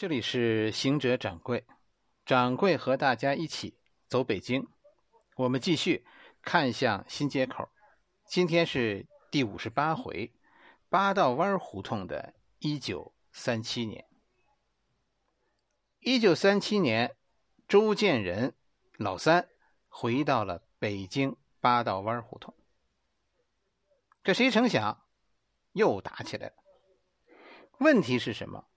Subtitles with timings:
[0.00, 1.66] 这里是行者掌柜，
[2.24, 3.76] 掌柜和大家一起
[4.08, 4.66] 走北京。
[5.36, 6.06] 我们继续
[6.40, 7.68] 看向新街口，
[8.24, 10.32] 今天是第五十八回，
[10.88, 14.06] 八道湾胡同的一九三七年。
[15.98, 17.14] 一九三七年，
[17.68, 18.54] 周建人
[18.96, 19.50] 老三
[19.90, 22.54] 回到了北京八道湾胡同，
[24.22, 25.06] 可谁成想，
[25.72, 26.54] 又打起来了。
[27.80, 28.69] 问题是什么？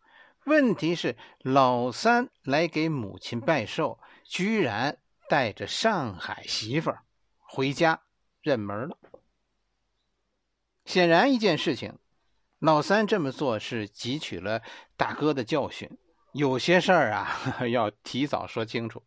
[0.46, 4.98] 问题是老三来给母亲拜寿，居然
[5.30, 7.04] 带着上海媳妇儿
[7.40, 8.02] 回家
[8.42, 8.98] 认门了。
[10.86, 11.98] 显然一件事情，
[12.60, 14.62] 老三这么做是汲取了
[14.98, 15.90] 大哥的教训，
[16.34, 19.02] 有些事儿啊 要提早说清楚。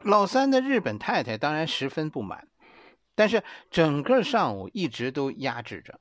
[0.00, 2.48] 老三的日本太太当然十分不满，
[3.14, 6.00] 但是整个上午一直都压制着，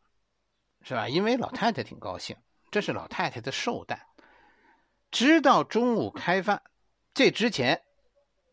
[0.81, 1.07] 是吧？
[1.07, 2.35] 因为老太太挺高兴。
[2.71, 4.07] 这是老太太的寿诞，
[5.11, 6.61] 直到中午开饭，
[7.13, 7.81] 这之前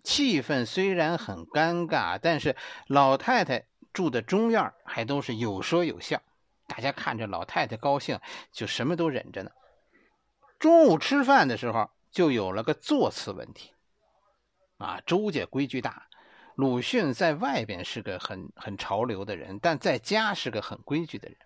[0.03, 6.23] 气氛虽然很尴尬，但是老太太住的中院还都是有说有笑，
[6.67, 8.20] 大家看着老太太高兴，
[8.53, 9.50] 就什么都忍着呢。
[10.58, 13.73] 中午吃饭的时候，就有了个座次问题。
[14.78, 16.06] 啊，周家规矩大，
[16.55, 21.39] 鲁迅在外边是个很很潮流的人，但在家是个很规矩的人。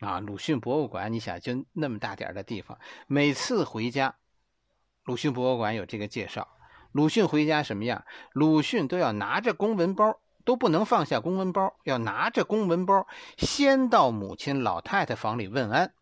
[0.00, 4.16] 啊，鲁迅博物馆，你想就那么大点的地方，每次回家，
[5.04, 6.48] 鲁迅博物馆有这个介绍。
[6.92, 8.04] 鲁迅回家什么样？
[8.32, 15.92] 鲁迅都要拿着公文包，都不能放下公文包，要拿着公文包先到母亲老太太房里问安。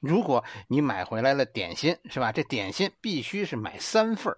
[0.00, 2.30] 如果你买回来了点心，是吧？
[2.32, 4.36] 这点心必须是买三份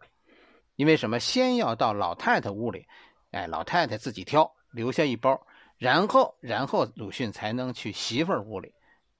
[0.77, 1.19] 因为什么？
[1.19, 2.87] 先要到老太太屋里，
[3.33, 5.45] 哎，老太太自己挑，留下一包，
[5.77, 8.76] 然后，然后鲁迅才能去媳妇儿屋里。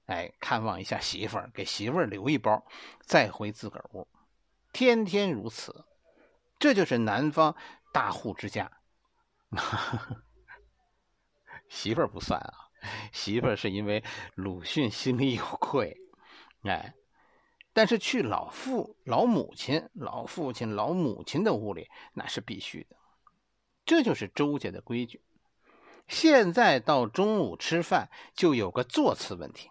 [0.07, 2.65] 哎，看望一下媳妇儿，给媳妇儿留一包，
[3.01, 4.07] 再回自个儿屋，
[4.73, 5.85] 天天如此，
[6.57, 7.55] 这就是南方
[7.93, 8.71] 大户之家。
[11.67, 12.71] 媳妇儿不算啊，
[13.11, 14.03] 媳妇儿是因为
[14.35, 15.97] 鲁迅心里有愧，
[16.63, 16.93] 哎，
[17.73, 22.95] 但是去老父、老母亲、老父亲、老母亲的屋里那是必须的，
[23.85, 25.21] 这就是周家的规矩。
[26.07, 29.69] 现在到中午吃饭就有个座次问题。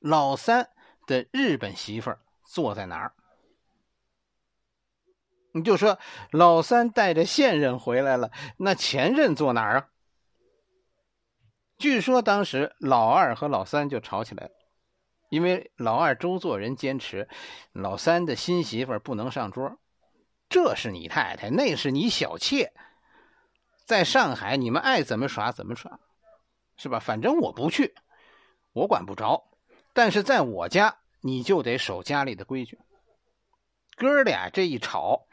[0.00, 0.68] 老三
[1.06, 3.12] 的日本媳妇儿坐在哪儿？
[5.52, 5.98] 你就说
[6.30, 9.88] 老三带着现任回来了，那前任坐哪儿啊？
[11.76, 14.52] 据说当时老二和老三就吵起来了，
[15.28, 17.28] 因为老二周作人坚持
[17.72, 19.76] 老三的新媳妇儿不能上桌，
[20.48, 22.72] 这是你太太，那是你小妾，
[23.86, 25.98] 在上海你们爱怎么耍怎么耍，
[26.76, 27.00] 是吧？
[27.00, 27.94] 反正我不去，
[28.72, 29.49] 我管不着。
[29.92, 32.78] 但是在我家，你就得守家里的规矩。
[33.96, 35.26] 哥俩这一吵，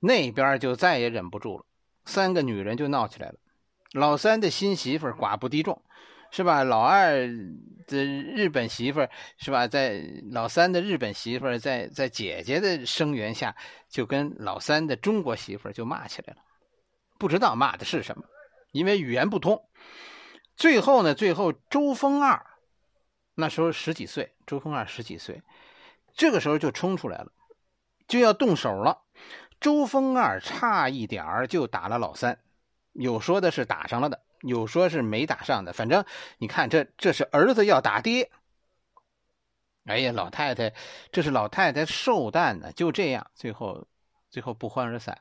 [0.00, 1.64] 那边就再也忍不住了，
[2.04, 3.34] 三个女人就闹起来了。
[3.92, 5.82] 老三的新媳妇寡不敌众，
[6.30, 6.64] 是吧？
[6.64, 7.26] 老二
[7.86, 9.06] 的日本媳妇
[9.36, 9.66] 是吧？
[9.66, 13.54] 在老三的日本媳妇在在姐姐的声援下，
[13.90, 16.40] 就跟老三的中国媳妇就骂起来了。
[17.18, 18.24] 不知道骂的是什么，
[18.72, 19.62] 因为语言不通。
[20.56, 22.46] 最后呢，最后周峰二。
[23.40, 25.42] 那时候十几岁，周峰二十几岁，
[26.14, 27.32] 这个时候就冲出来了，
[28.06, 29.02] 就要动手了。
[29.58, 32.38] 周峰二差一点儿就打了老三，
[32.92, 35.72] 有说的是打上了的，有说是没打上的。
[35.72, 36.04] 反正
[36.38, 38.30] 你看，这这是儿子要打爹。
[39.86, 40.74] 哎呀，老太太，
[41.10, 43.86] 这是老太太寿诞呢，就这样，最后
[44.28, 45.18] 最后不欢而散。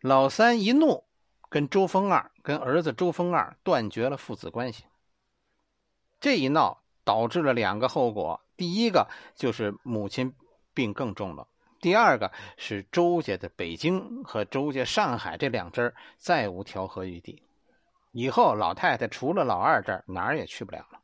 [0.00, 1.04] 老三一怒，
[1.48, 4.84] 跟周峰二跟儿子周峰二断绝了父子关系。
[6.20, 6.81] 这一闹。
[7.04, 10.32] 导致了两个后果，第一个就是母亲
[10.72, 11.48] 病更重了，
[11.80, 17.42] 第二个是周家的北京和周家上海这两支再无调和余地，
[18.12, 21.00] 以后老太太除了老二这儿哪儿也去不了了。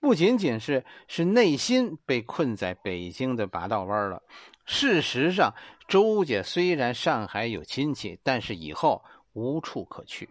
[0.00, 4.22] 不仅仅是是内心被困在北京的八道湾了，
[4.64, 5.54] 事实上
[5.86, 10.28] 周家虽然上海有亲戚，但是以后无处可去。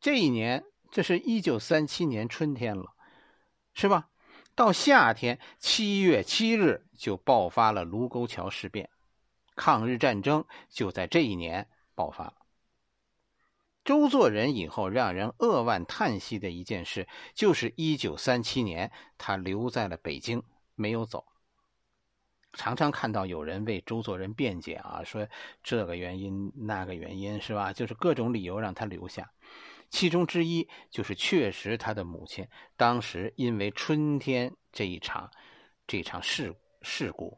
[0.00, 0.64] 这一年。
[0.90, 2.94] 这是一九三七年春天了，
[3.74, 4.08] 是吧？
[4.56, 8.90] 到夏天七月七日就爆发了卢沟桥事变，
[9.54, 12.34] 抗日战争就在这一年爆发了。
[13.84, 20.42] 周作人以后让人扼腕叹息的一件事，就是一九三七年他留在了北京，
[20.74, 21.24] 没有走。
[22.52, 25.26] 常常看到有人为周作人辩解啊，说
[25.62, 27.72] 这个原因那个原因，是吧？
[27.72, 29.30] 就是各种理由让他留下。
[29.90, 35.30] 其中之一就是，确实他的母亲当时因为春天这一场
[35.86, 37.36] 这场事事故，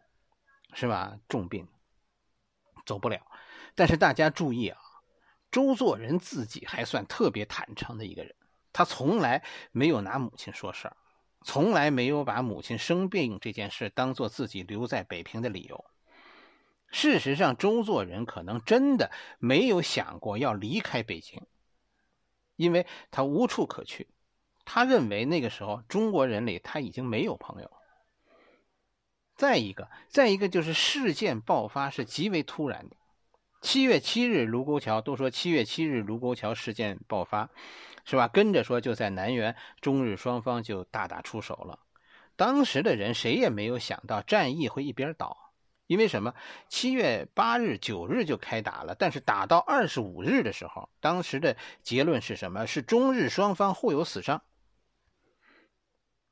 [0.75, 1.19] 是吧？
[1.29, 1.67] 重病
[2.85, 3.27] 走不了。
[3.75, 4.79] 但是大家注意啊，
[5.51, 8.35] 周作人自己还算特别坦诚的一个人，
[8.73, 10.97] 他从来没有拿母亲说事儿，
[11.43, 15.85] 从来没有把母亲生病这件事当做自己留在北平的理由。
[16.91, 21.41] 事实上，周作人可能真的没有想过要离开北京，
[22.63, 24.09] 因为他无处可去。
[24.65, 27.71] 他认为那个时候中国人里他已经没有朋友。
[29.35, 32.97] 再一个，再一个就是事件爆发是极为突然的。
[33.61, 37.51] 七月七日，卢沟桥都说七月七日卢沟桥事件爆发，
[38.05, 38.29] 是吧？
[38.29, 41.79] 跟着说就在南园，中日双方就大打出手了。
[42.37, 45.52] 当时的人谁也没有想到战役会一边倒。
[45.93, 46.35] 因为什么？
[46.71, 52.67] 七月八日、九日就开打了，但是打到二十五日的时候，当时的结论是什么？
[52.67, 54.43] 是中日双方互有死伤。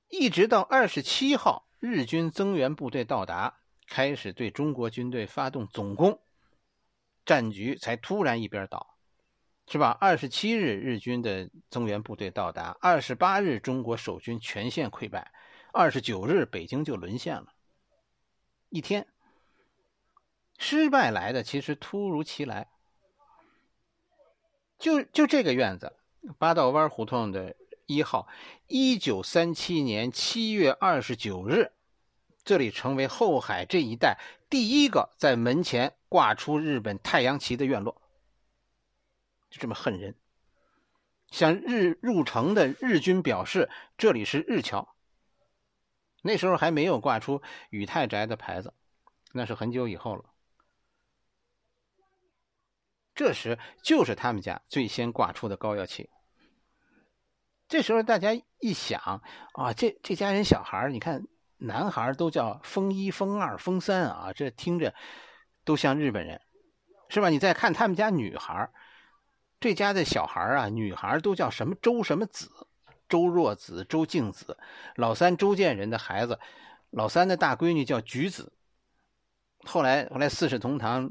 [0.09, 6.19] 一直到二十七号，日军增援部队到达，开始对中国军队发动总攻，
[7.27, 8.97] 战局才突然一边倒，
[9.67, 9.91] 是吧？
[10.01, 15.31] 二十七日，日军的增援部队到达；二十八日，中国守军全线溃败；
[15.71, 17.53] 二十九日，北京就沦陷了。
[18.71, 19.07] 一天。
[20.63, 22.69] 失败来的其实突如其来，
[24.79, 25.97] 就就这个院子，
[26.39, 28.29] 八道湾胡同的一号，
[28.67, 31.73] 一九三七年七月二十九日，
[32.45, 34.19] 这里成为后海这一带
[34.51, 38.03] 第一个在门前挂出日本太阳旗的院落。
[39.49, 40.15] 就这么恨人，
[41.31, 44.95] 向日入城的日军表示这里是日桥。
[46.21, 47.41] 那时候还没有挂出
[47.71, 48.75] 宇泰宅的牌子，
[49.33, 50.27] 那是很久以后了。
[53.21, 56.09] 这时就是他们家最先挂出的膏药旗。
[57.69, 58.31] 这时候大家
[58.61, 59.21] 一想
[59.53, 61.27] 啊，这这家人小孩你看
[61.59, 64.95] 男孩都叫风一、风二、风三啊，这听着
[65.67, 66.41] 都像日本人，
[67.11, 67.29] 是吧？
[67.29, 68.71] 你再看他们家女孩，
[69.61, 72.49] 这家的小孩啊，女孩都叫什么周什么子，
[73.07, 74.57] 周若子、周静子。
[74.95, 76.41] 老三周建人的孩子，
[76.89, 78.51] 老三的大闺女叫菊子。
[79.65, 81.11] 后来，后来四世同堂，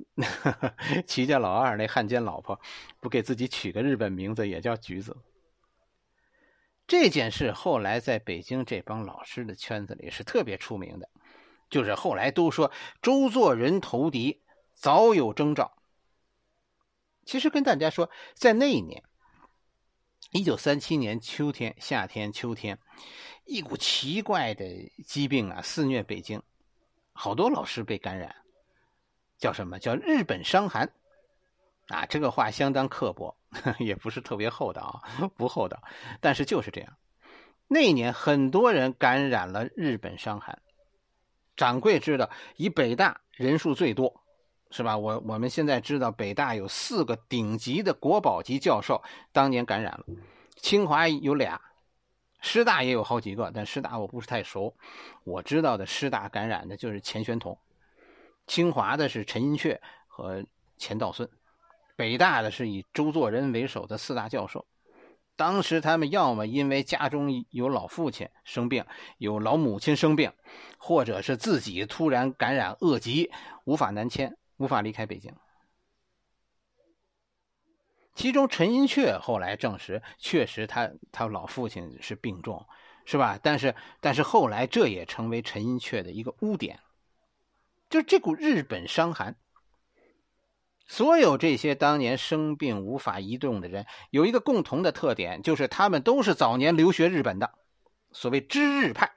[1.06, 2.60] 齐家老二那汉奸老婆，
[3.00, 5.16] 不给自己取个日本名字，也叫橘子。
[6.88, 11.07] 这件事后来在北京这帮老师的圈子里是特别出名的，
[11.69, 12.72] 就是后来都说
[13.04, 14.42] 周作人投敌
[14.74, 15.78] 早有征兆。
[17.25, 19.04] 其实跟大家说，在那一年，
[20.31, 22.80] 一九三七年秋天、夏天、秋天，
[23.45, 24.66] 一股奇怪的
[25.06, 26.42] 疾病啊肆虐北京。
[27.21, 28.33] 好多老师被感染，
[29.38, 30.89] 叫什么叫日本伤寒？
[31.89, 33.36] 啊，这个话相当刻薄，
[33.77, 35.83] 也不是特别厚道啊，不厚道，
[36.21, 36.95] 但是就是这样。
[37.68, 40.62] 那年很多人感染了日本伤寒，
[41.57, 44.24] 掌柜知道，以北大人数最多，
[44.71, 44.98] 是吧？
[44.98, 50.06] 我我们现在知道，北大有四个顶级的国宝级教授当年感染了，
[50.56, 51.60] 清华有俩。
[52.41, 54.75] 师大也有好几个，但师大我不是太熟。
[55.24, 57.59] 我知道的师大感染的就是钱玄同，
[58.47, 60.45] 清华的是陈寅恪和
[60.77, 61.30] 钱道孙，
[61.95, 64.65] 北大的是以周作人为首的四大教授。
[65.36, 68.85] 当时他们要么因为家中有老父亲生病，
[69.18, 70.33] 有老母亲生病，
[70.77, 73.31] 或者是自己突然感染恶疾，
[73.64, 75.33] 无法南迁，无法离开北京。
[78.19, 82.68] 其中，陈寅恪后来证实，确实他他老父亲是病重，
[83.06, 83.40] 是吧？
[83.42, 86.81] 但是，但是后来这也成为陈寅恪的一个污点，
[87.90, 89.38] 就这股日本伤寒。
[90.85, 97.54] 所有这些当年生病无法移动的人，有一个共同的特点，就是他们都是早年留学日本的，
[98.11, 99.09] 所谓知日派，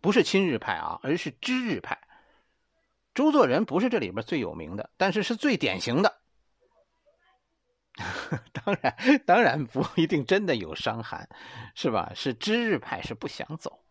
[0.00, 2.00] 不是亲日派啊，而是知日派。
[3.14, 6.23] 周作人不是这里边最有名的，但是是最典型的。
[8.52, 11.28] 当然，当然不一定真的有伤寒，
[11.74, 12.12] 是吧？
[12.14, 13.84] 是知日派是不想走，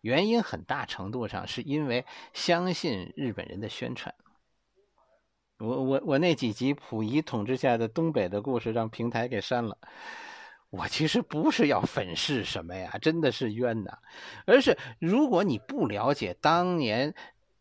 [0.00, 4.14] 原因很大程度上是因为相信日本人的宣传。
[5.58, 9.76] 我我我那几集溥仪统治下的东北的故事让平台给删了。
[10.70, 13.98] 我其实不是要粉饰什么呀，真的是冤呐，
[14.46, 17.14] 而是如果你不了解当年。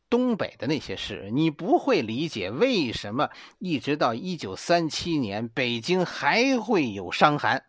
[0.09, 7.65] 东北的那些事，你不会理解为什么一直到一九三七年，北京还会有伤寒？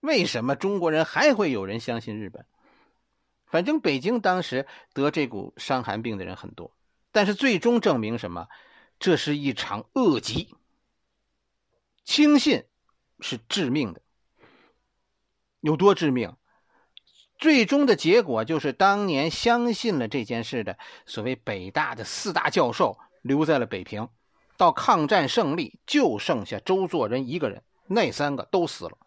[0.00, 2.46] 为什么中国人还会有人相信日本？
[3.46, 6.74] 反正北京当时得这股伤寒病的人很多，
[7.10, 8.48] 但是最终证明什么？
[8.98, 10.54] 这是一场恶疾，
[12.04, 12.64] 轻信
[13.18, 14.02] 是致命的。
[15.60, 16.36] 有多致命？
[17.40, 24.06] 最终的结果就是当年相信了这件事的所谓北大的四大教授留在了北平，
[24.58, 28.98] 到抗战胜利就剩下周作人一个人，那三个都死了。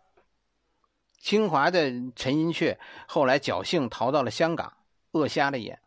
[1.20, 4.78] 清华的陈寅恪后来侥幸逃到了香港，
[5.12, 5.78] 饿瞎了眼；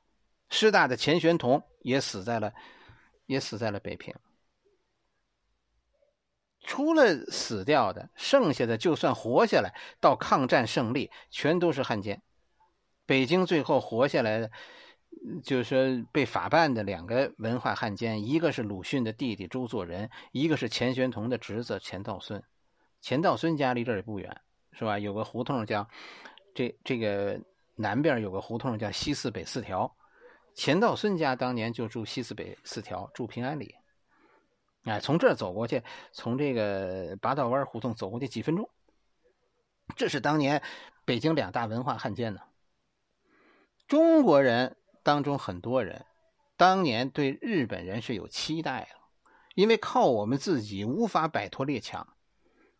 [0.49, 2.55] 师大的钱玄同也死在了，
[3.27, 4.15] 也死在了北平。
[6.63, 12.23] 除了死掉的，剩下的就算活下来到抗战胜利，全都是汉奸。
[13.07, 14.51] 北京最后活下来的，
[15.43, 22.43] 就是说被法办的两个文化汉奸，一个是鲁迅的弟弟周作人，一个是钱玄同的侄子钱道孙。
[23.01, 24.41] 钱道孙家离这儿也不远，
[24.73, 24.99] 是吧？
[24.99, 25.89] 有个胡同叫
[26.55, 27.41] 这这个
[27.77, 29.97] 南边有个胡同叫西四北四条，
[30.55, 33.77] 钱道孙家当年就住西四北四条，住平安里。
[34.85, 35.83] 哎，从这儿走过去，
[36.13, 38.69] 从这个八道湾胡同走过去几分钟。
[39.95, 40.63] 这是当年
[41.05, 42.41] 北京两大文化汉奸呢。
[43.89, 46.05] 中国人当中很多人，
[46.57, 48.99] 当年对日本人是有期待的，
[49.55, 52.09] 因为靠我们自己无法摆脱列强，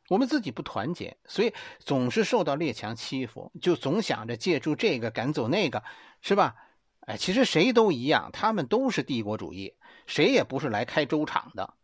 [0.09, 5.85] 我们自己不团结，所以总是受到列强欺负，就总想着借助这个赶走那个，
[6.21, 6.57] 是吧？
[7.01, 11.75] 哎，其实谁都一样，他们都是帝国主义，谁也不是来开粥厂的。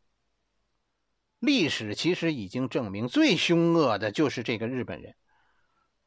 [1.39, 5.15] 历史其实已经证明，最凶恶的就是这个日本人。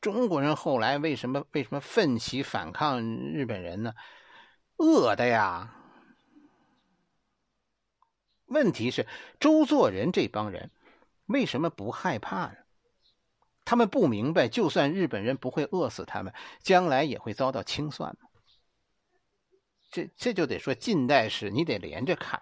[0.05, 3.95] 中国人后来为什么为什么奋起反抗日本人呢？
[4.77, 5.73] 饿的呀！
[8.45, 9.07] 问题是
[9.39, 10.69] 周作人这帮人
[11.25, 12.55] 为什么不害怕呢？
[13.63, 16.31] 他们不明白，就算日本人不会饿死他们，
[16.61, 18.15] 将来也会遭到清算
[19.89, 22.39] 这这就得说近代史，你得连着看。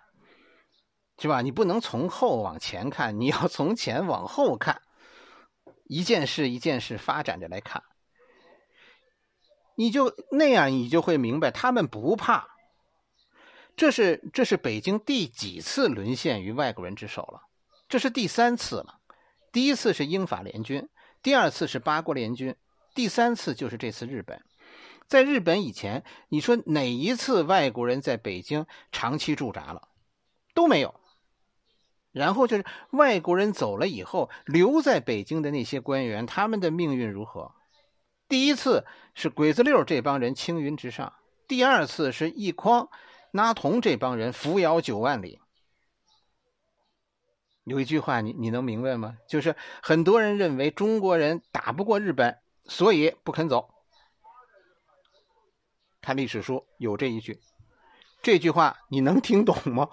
[1.17, 1.41] 是吧？
[1.41, 4.81] 你不能从后往前看，你要从前往后看，
[5.93, 7.83] 一件事一件事发展着来看，
[9.75, 12.47] 你就那样，你就会明白他们不怕。
[13.75, 17.41] 这是这是北京第几次沦陷于外国人之手了？
[17.87, 19.01] 这是第三次了。
[19.51, 20.89] 第一次是英法联军，
[21.21, 22.55] 第二次是八国联军，
[22.95, 24.43] 第三次就是这次日本。
[25.07, 29.89] 在日本以前，你说哪一次外国人在北京长期驻扎了？
[30.55, 30.99] 都没有。
[32.13, 37.51] 然后就是外国人走了以后，留在北京的那些官员，他们的命运如何？
[38.29, 41.13] 第一次是鬼子六这帮人青云直上，
[41.47, 42.89] 第二次是一匡、
[43.31, 45.41] 拿铜这帮人扶摇九万里。
[47.63, 49.17] 有一句话，你你能明白吗？
[49.27, 53.73] 就是很多人认为中国人打不过日本，所以不肯走。
[55.99, 57.39] 看历史书有这一句，
[58.21, 59.89] 这句话你能听懂吗？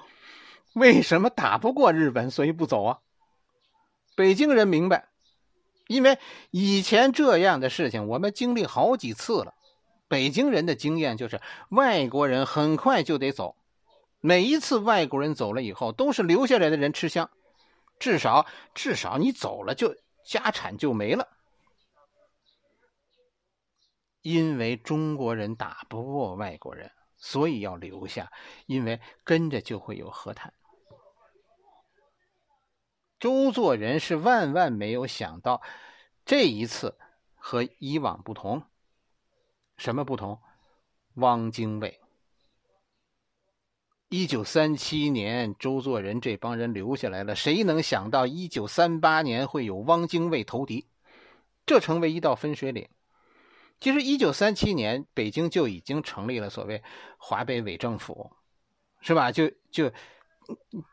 [0.74, 2.98] 为什么打不过日本，所以不走啊？
[4.14, 5.08] 北京人明白，
[5.88, 6.18] 因为
[6.50, 9.54] 以前这样的事情我们经历好几次了。
[10.08, 13.56] 北京人的经验就是，外国人很快就得走，
[14.20, 17.30] 每一次外国人走了以后，都是留下来的人吃香，
[17.98, 21.28] 至少至少你走了就家产就没了。
[24.22, 28.30] 因为中国人打不过外国人，所以要留下，
[28.66, 30.52] 因为跟着就会有和谈。
[33.20, 35.60] 周作人是万万没有想到，
[36.24, 36.96] 这一次
[37.34, 38.62] 和以往不同。
[39.76, 40.40] 什么不同？
[41.14, 42.00] 汪精卫。
[44.08, 50.86] 一九三七年，周作人这帮人留下来了，谁能想到一九三八年会有汪精卫投敌？
[51.66, 52.88] 这成为一道分水岭。
[53.80, 56.82] 其实，一九三七年北京就已经成立了所谓
[57.18, 58.32] 华北伪政府，
[59.02, 59.30] 是吧？
[59.30, 59.92] 就就。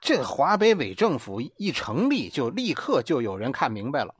[0.01, 4.15] 这华北伪政府一成立，就立刻就有人看明白了，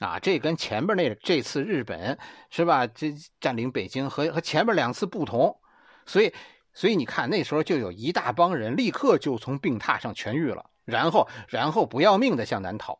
[0.00, 2.18] 啊，这跟前边那这次日本
[2.50, 2.86] 是吧？
[2.86, 5.58] 这占领北京和和前面两次不同，
[6.04, 6.32] 所以
[6.72, 12.98] 所以你看那时候就有一大帮人立刻就从病榻上痊愈了，然后然后不要命的向南逃。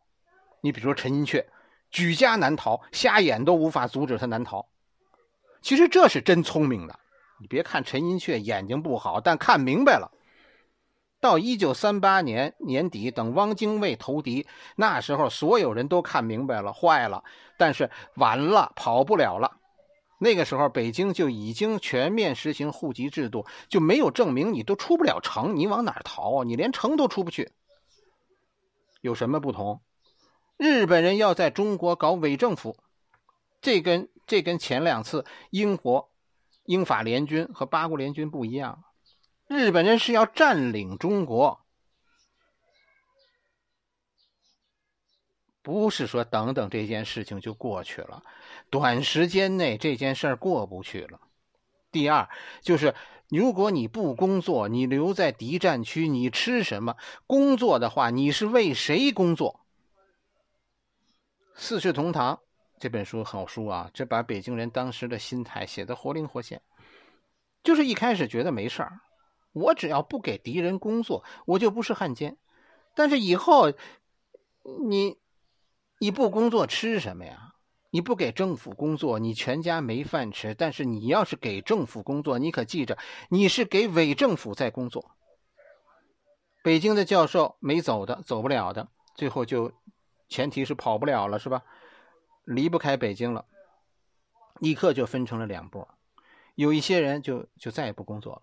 [0.63, 1.45] 你比如说陈寅恪，
[1.91, 4.67] 举家难逃，瞎眼都无法阻止他南逃。
[5.63, 6.99] 其实这是真聪明的，
[7.41, 10.11] 你别看陈寅恪眼睛不好，但看明白了。
[11.27, 17.25] 到一九三八年年底，等汪精卫投敌，那时候所有人都看明白了，坏了，
[17.59, 19.57] 但是完了，跑不了了。
[20.19, 26.45] 那个时候，北京就已经全面实行户籍制度，就没有证明你都出不了城，你往哪逃？
[26.45, 27.51] 你连城都出不去。
[29.01, 29.81] 有什么不同？
[30.57, 32.77] 日本人要在中国搞伪政府，
[33.61, 36.09] 这跟这跟前两次英国
[36.67, 38.85] 英法联军和八国联军不一样。
[39.49, 41.61] 日本人是要占领中国，
[45.63, 48.23] 不是说等等这件事情就过去了，
[48.71, 51.21] 短时间内这件事儿过不去了。
[51.93, 52.29] 第二
[52.61, 52.95] 就是，
[53.29, 56.97] 如果你不工作，你留在敌占区，你吃什么？
[57.27, 59.61] 工作的话，你是为谁工作？
[61.59, 62.35] 《四世同堂》
[62.79, 66.61] 这本书好书啊，这把北京人当时的心态写得活灵活现。
[67.63, 69.01] 就是一开始觉得没事儿，
[69.57, 72.37] 我只要不给敌人工作，我就不是汉奸。
[72.95, 73.73] 但是以后，
[74.87, 75.17] 你
[75.99, 77.55] 你不工作吃什么呀？
[77.91, 80.55] 你不给政府工作，你全家没饭吃。
[80.55, 82.99] 但是你要是给政府工作，你可记着，
[83.31, 85.13] 你是给伪政府在工作。
[86.63, 89.73] 北京的教授没走的，走不了的，最后就
[90.29, 91.63] 前提是跑不了了，是吧？
[92.45, 93.47] 离不开北京了，
[94.61, 95.89] 立刻就分成了两波。
[96.55, 98.43] 有一些人就就再也不工作了。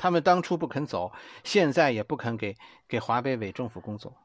[0.00, 1.12] 他们当初不肯走，
[1.44, 2.56] 现在也不肯给
[2.88, 4.16] 给华北伪政府工作。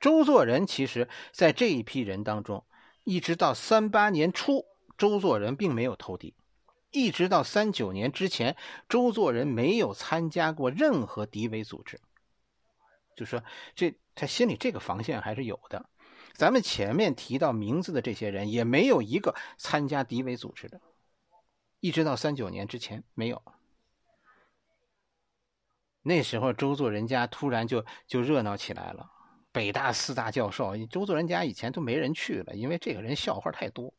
[0.00, 2.64] 周作人其实，在这一批人当中，
[3.04, 4.66] 一直到三八年初，
[4.98, 6.34] 周作人并没有投敌；
[6.90, 8.56] 一直到三九年之前，
[8.88, 12.00] 周作人没有参加过任何敌伪组织。
[13.14, 13.44] 就说
[13.76, 15.88] 这他心里这个防线还是有的。
[16.34, 20.80] 咱们前面提到名字的这些人，也没有一个参加敌伪组织的。
[21.78, 23.40] 一直到三九年之前没有，
[26.02, 29.10] 那时候周作人家突然就就热闹起来了。
[29.52, 33.92] 北大四大教授，周作人家以前都没人去了，因为这个人笑话太多，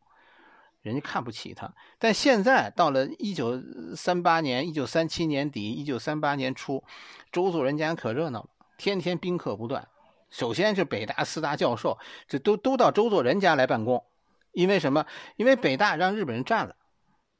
[0.82, 1.72] 人家看不起他。
[2.00, 3.62] 但现在到了一九
[3.96, 6.84] 三八年、一九三七年底、一九三八年初，
[7.32, 9.88] 周作人家可热闹了，天天宾客不断。
[10.32, 14.04] 首先是北大四大教授，这都都到周作人家来办公，
[14.52, 15.06] 因为什么？
[15.36, 16.76] 因为北大让日本人占了。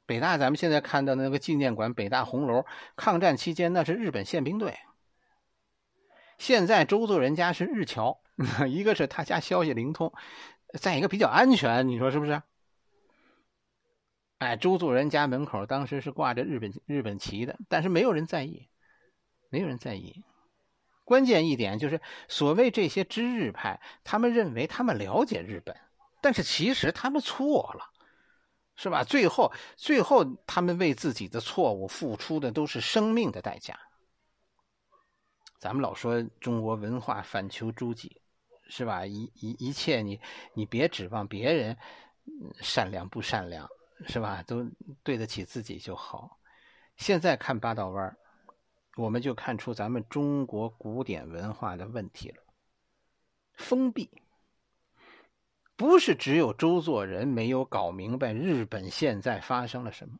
[0.06, 4.78] 北大，咱们现在看到那个纪念馆，北大红楼，抗战期间那是日本宪兵队。
[6.36, 8.20] 现在周作人家是日侨，
[8.68, 10.12] 一个是他家消息灵通，
[10.78, 12.42] 再一个比较安全，你说是不是？
[14.38, 18.68] 哎，周作人家门口当时是挂着日本日本旗的，但是没有人在意，
[19.48, 20.22] 没有人在意。
[21.04, 25.74] 关键一点就是，所谓这些知日派，他们认为他们了解日本，
[26.20, 27.93] 但是其实他们错了。
[28.76, 29.04] 是吧？
[29.04, 33.78] 最后，最后，他们为自己的错误付出的都是生命的代价。
[35.58, 38.20] 咱们老说中国文化反求诸己，
[38.68, 39.06] 是吧？
[39.06, 40.20] 一一一切，你
[40.54, 41.76] 你别指望别人
[42.60, 43.68] 善良不善良，
[44.06, 44.42] 是吧？
[44.42, 44.68] 都
[45.02, 46.38] 对得起自己就好。
[46.96, 48.16] 现在看八道弯，
[48.96, 52.42] 我们就看出咱们中国古典文化的问题了：
[53.54, 54.10] 封闭。
[55.76, 60.14] 不是只有周作人没有搞明白日本现在发生了什么，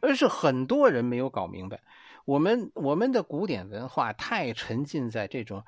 [0.00, 1.80] 而是很多人没有搞明白，
[2.24, 5.64] 我们我们的古典文化太沉浸在这种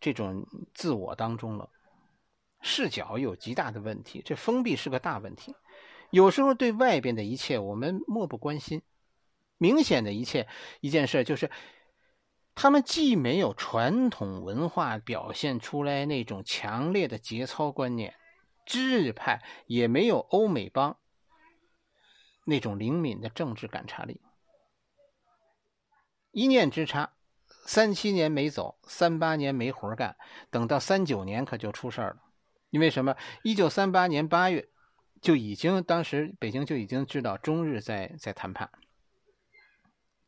[0.00, 1.68] 这种自我当中了，
[2.62, 5.54] 视角有极大的问题，这封闭是个大问题。
[6.10, 8.80] 有时候对外边的一切我们漠不关心，
[9.58, 10.48] 明显的一切
[10.80, 11.50] 一件事就是，
[12.54, 18.14] 他们既没有传统文化表现出来那种强烈的节操观念。
[18.64, 20.98] 知日派也没有欧美帮
[22.44, 24.20] 那种灵敏的政治感察力，
[26.30, 27.12] 一念之差，
[27.66, 30.16] 三七年没走，三八年没活干，
[30.50, 32.16] 等到三九年可就出事了。
[32.70, 33.16] 因为什么？
[33.42, 34.68] 一九三八年八月
[35.20, 38.70] 就已经，当时北京就已经知道中日在在谈判。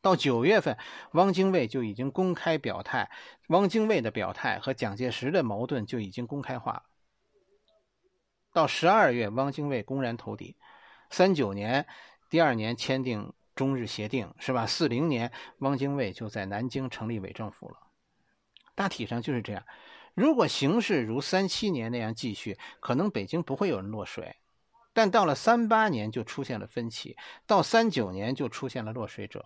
[0.01, 0.77] 到九月份，
[1.13, 3.09] 汪精卫就已经公开表态，
[3.47, 6.83] 汪精卫的表态和蒋介石的矛盾就已经公开化了。
[8.55, 10.55] 到十二月，汪精卫公然投敌。
[11.09, 11.85] 三九年，
[12.29, 14.65] 第二年签订中日协定，是吧？
[14.65, 17.75] 四零年，汪精卫就在南京成立伪政府了。
[18.73, 19.65] 大体上就是这样。
[20.13, 24.37] 如果形势如三七年那样继续，可能北京不会有人落水。
[24.93, 27.13] 但到了三八年，就出现了分歧；
[27.45, 29.45] 到三九年，就出现了落水者。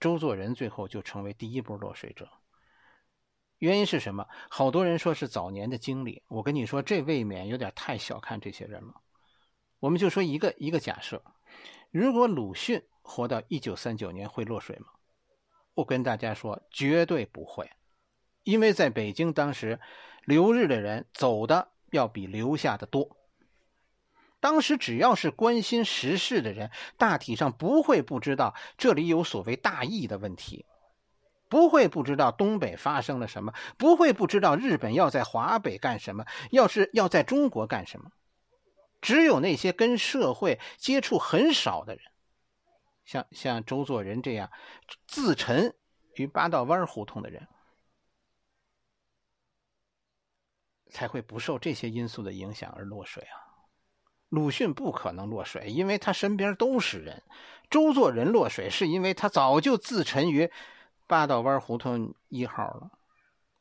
[0.00, 2.28] 周作人最后就成为第一波落水者。
[3.64, 4.28] 原因是什么？
[4.50, 6.22] 好多人说是早年的经历。
[6.28, 9.00] 我跟你说，这未免有点太小看这些人了。
[9.80, 11.22] 我们就说一个一个假设：
[11.90, 14.88] 如果鲁迅活到一九三九年，会落水吗？
[15.72, 17.70] 我跟大家说，绝对不会。
[18.42, 19.80] 因为在北京当时，
[20.24, 23.16] 留日的人走的要比留下的多。
[24.40, 30.66] 当时只要是关心时事的人，大体上不会不知道这里有所谓大义的问题。
[31.54, 38.10] 不会不知道东北发生了什么，不会不知道日本要在华北干什么，要是要在中国干什么。
[39.00, 42.02] 只有那些跟社会接触很少的人，
[43.04, 44.50] 像像周作人这样
[45.06, 45.76] 自沉
[46.16, 47.46] 于八道湾胡同的人，
[50.90, 53.38] 才会不受这些因素的影响而落水啊。
[54.28, 57.22] 鲁迅不可能落水，因为他身边都是人。
[57.70, 60.50] 周作人落水，是因为他早就自沉于
[61.06, 62.90] 八道湾胡同一号了。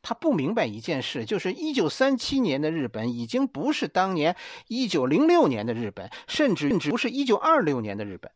[0.02, 4.36] 他不明白一件事，就是一九三七年的日本已经不是当年
[4.68, 8.30] 一九零六年的日本，甚至甚至不是一九二六年的日本。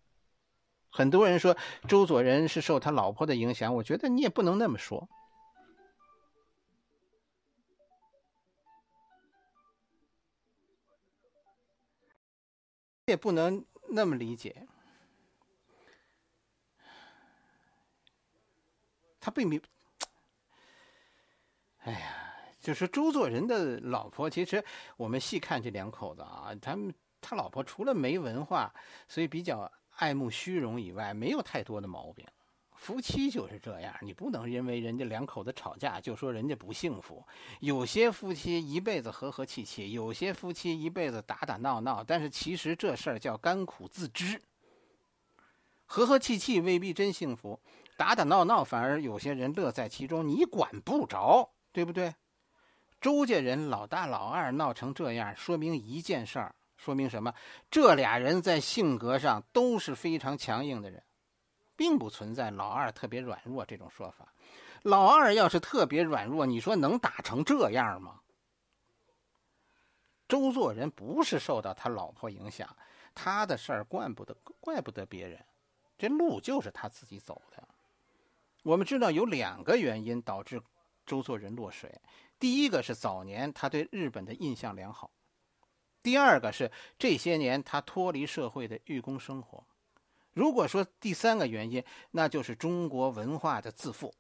[0.90, 5.10] 很多人说周作人是受他老婆的影响，我觉得你也不能那么说，
[13.08, 14.68] 也不能那么理解。
[19.20, 19.62] 他并没。
[21.80, 24.30] 哎呀，就是周作人的老婆。
[24.30, 24.64] 其实
[24.98, 28.74] 我们细看这两口子啊，他们他老婆除了没文化，
[29.08, 32.26] 所以比较爱慕虚荣以外，没有太多的毛病。
[32.76, 37.26] 夫妻就是这样，你不能因为人家两口子吵架就说人家不幸福。
[37.60, 44.40] 有些夫妻一辈子和和气气，有些夫妻一辈子打打闹闹，但是其实这事儿叫甘苦自知。
[45.88, 47.60] 和和气气未必真幸福，
[47.98, 51.52] 打打闹闹反而有些人乐在其中，你管不着。
[51.74, 52.16] 对不对？
[53.00, 57.32] 周家人老大老二闹成这样，说明一件事儿，说明什么？
[57.70, 61.04] 这俩人在性格上都是非常强硬的人，
[61.76, 64.34] 并不存在老二特别软弱这种说法。
[64.82, 68.22] 老二要是特别软弱，你说能打成这样吗？
[70.28, 72.76] 周作人不是受到他老婆影响，
[73.14, 75.46] 他的事儿怪不得怪不得别人，
[75.96, 77.68] 这路就是他自己走的。
[78.68, 80.62] 我们知道有两个原因导致。
[81.06, 82.02] 周作人落水，
[82.38, 85.10] 第一个是早年他对日本的印象良好，
[86.04, 89.66] 第二个是这些年他脱离社会的寓公生活。
[90.34, 94.14] 如果说第三个原因，那就是中国文化的自负。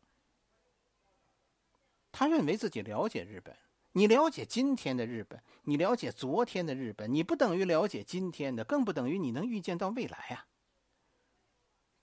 [2.14, 3.54] 他认为自己了解日本，
[3.92, 10.48] 你了解今天的日本，你了解昨天的日本，你不等于了解今天的，更不等于你能预见到未来啊。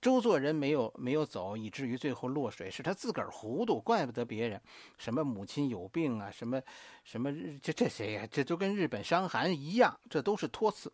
[0.05, 4.61] 周作人没有没有走，以至于最后落水，是他自个儿糊涂，怪不得别人。
[4.99, 6.61] 什么母亲有病啊，什么
[7.05, 8.29] 什么这这谁呀？
[8.31, 10.93] 这就跟日本伤寒一样，这都是托词。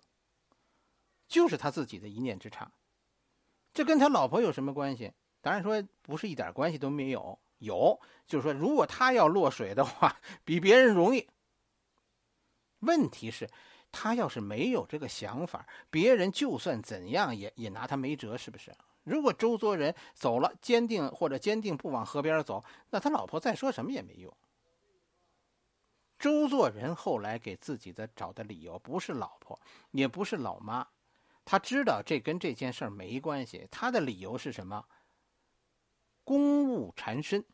[1.26, 2.70] 就是他自己的一念之差，
[3.74, 5.12] 这跟他老婆有什么关系？
[5.40, 11.28] 当然说不是一点关系都没有，有就是说，如果他要落水的话，比别人容易。
[12.78, 13.50] 问题是，
[13.90, 18.72] 他要是没有这个想法，别人就算怎样也也拿他没辙，是不是？
[19.04, 24.32] 如果周作人走了，坚定或者坚定不往河边走，那他老婆再说什么也没用。
[26.18, 29.58] 周作人后来给自己的找的理由不是老婆，
[29.92, 30.86] 也不是老妈，
[31.46, 33.66] 他知道这跟这件事没关系。
[33.70, 34.84] 他的理由是什么？
[36.22, 37.44] 公务缠身。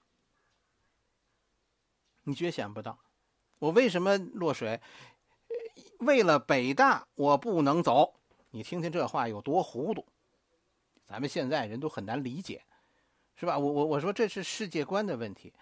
[2.25, 2.99] 你绝想不到，
[3.61, 4.81] 我为什么落水？
[6.01, 8.15] 为了北大，我不能走。
[8.51, 10.05] 你听听这话有多糊涂。
[11.07, 12.63] 咱们现在人都很难理解，
[13.37, 13.59] 是吧？
[13.59, 15.53] 我我我说这是世界观的问题，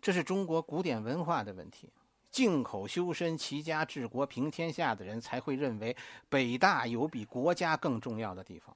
[0.00, 1.92] 这是中国古典文化的问题。
[2.30, 5.94] 静口修身、齐家治国、平天下的人才会认为
[6.30, 8.74] 北大有比国家更重要的地方。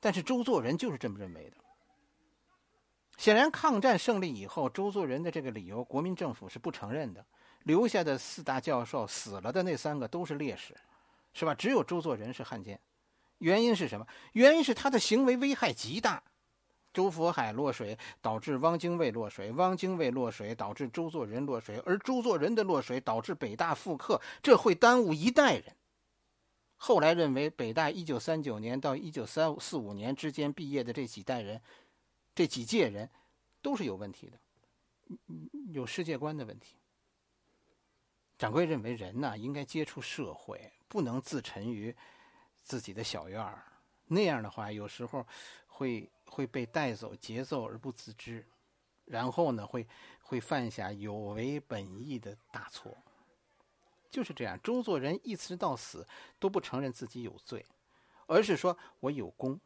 [0.00, 1.56] 但是周作人就是这么认为的。
[3.16, 7.24] 显然，抗战胜利以后，周作人的这个理由，国民政府是不承认的。
[7.62, 10.76] 留下的四大教授死了的那三个都是烈士，
[11.32, 11.54] 是吧？
[11.54, 12.78] 只有周作人是汉奸。
[13.38, 14.06] 原因是什么？
[14.32, 16.22] 原因是他的行为危害极大。
[16.92, 25.76] 周佛海落水导致汪精卫落水，汪精卫落水导致周作人落水，而周作人的落水导致北大复课，这会耽误一代人。
[26.78, 31.60] 后来认为北大一九三九年到一九三四五年之间毕业的这几代人，
[32.34, 33.10] 这几届人
[33.60, 34.38] 都是有问题的，
[35.72, 36.76] 有世界观的问题。
[38.38, 41.94] 掌柜认为人呢应该接触社会，不能自沉于。
[42.66, 43.62] 自己的小院儿，
[44.06, 45.24] 那样的话，有时候
[45.68, 48.44] 会会被带走节奏而不自知，
[49.04, 49.86] 然后呢，会
[50.20, 52.92] 会犯下有违本意的大错。
[54.10, 56.04] 就是这样，周作人一直到死
[56.40, 57.64] 都不承认自己有罪，
[58.26, 59.60] 而是说我有功。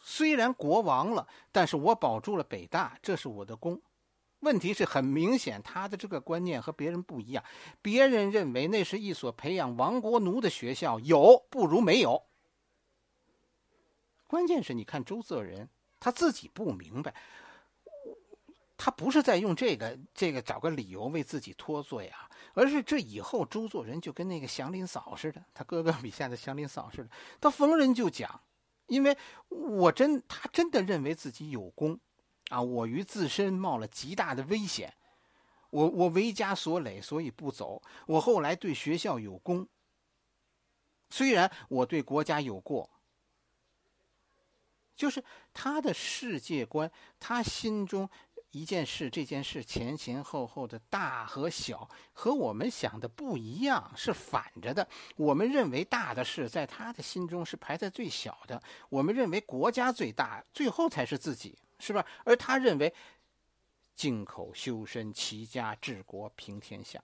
[0.00, 3.78] 虽然国亡了，但是我保住了北大，这是我的功。
[4.44, 7.42] 问题是很明显，他的这个观念和别人不一样。
[7.82, 12.22] 别人认为那是一所培养亡国奴的学校，有不如没有。
[14.28, 17.14] 关键是你看周作人，他自己不明白，
[18.76, 27.08] 他不是在用这个这个找个理由为自己脱罪啊，而是这以后周作人就跟那个祥林嫂似的，他哥哥笔下的祥林嫂似的，
[27.40, 28.40] 他逢人就讲，
[28.86, 29.16] 因为
[29.48, 31.98] 我真他真的认为自己有功。
[32.50, 32.60] 啊！
[32.60, 34.92] 我于自身冒了极大的危险，
[35.70, 37.82] 我我为家所累，所以不走。
[38.06, 39.66] 我后来对学校有功，
[41.10, 42.90] 虽然我对国家有过。
[44.96, 48.08] 就是他的世界观，他心中
[48.52, 54.86] 一件事，这件事前前后后的大和小和我们想的不一样，是反着的。
[55.16, 58.56] 我们认为大的事，在他的心中是排在最小的；
[58.88, 62.06] 我们认为国家最大，最后才是自己，是吧？
[62.24, 62.94] 而他认为，
[63.94, 67.02] 静口修身、齐家治国、平天下。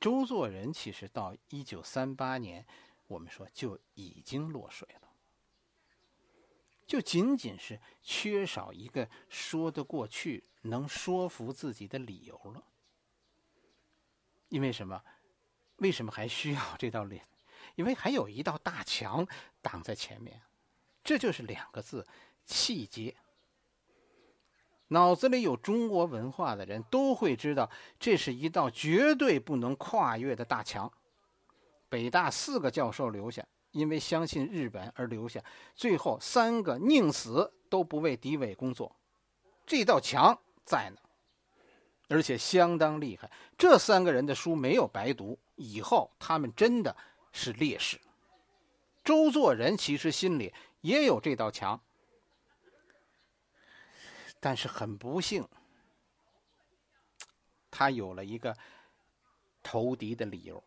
[0.00, 2.64] 周作人其实到一九三八年，
[3.08, 5.10] 我们说就已经落水了，
[6.86, 12.62] 就仅仅是缺少一个说得过去、能说服自己的理由了。
[14.50, 15.02] 因为什么？
[15.78, 17.26] 为什么还需要这道脸？
[17.78, 19.24] 因为还有一道大墙
[19.62, 20.42] 挡在前面，
[21.04, 22.04] 这就是两个字：
[22.44, 23.14] 气节。
[24.88, 30.92] 脑子里有中国文化的人都会知道，这是一道绝对不能跨越的大墙。
[31.88, 35.40] 北大四个教授留下，因为相信日本而留下；
[35.76, 38.92] 最后三个宁死都不为敌伪工作。
[39.64, 40.96] 这道墙在呢，
[42.08, 43.30] 而且相当厉害。
[43.56, 46.96] 这三个人的书没有白读，以后他们真的
[47.32, 48.00] 是烈士。
[49.04, 51.80] 周作人其实心里也有这道墙。
[54.40, 55.44] 但是很不幸，
[57.72, 58.56] 他有了一个
[59.64, 60.62] 投敌的理由。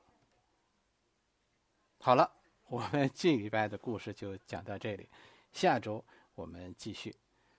[1.99, 2.29] 好了，
[2.67, 5.07] 我们 这礼拜的故事就讲到这里，
[5.53, 6.03] 下周
[6.35, 7.15] 我们继续。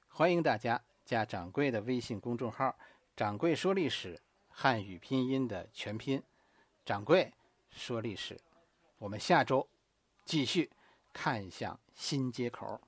[0.08, 2.76] 欢迎大家加掌柜的微信公众号
[3.16, 4.20] “掌柜说历史”
[4.52, 6.22] 汉语拼音的全拼
[6.84, 7.32] “掌柜
[7.70, 8.38] 说历史”。
[9.02, 9.68] 我们下周
[10.24, 10.70] 继续
[11.12, 12.80] 看向新接口。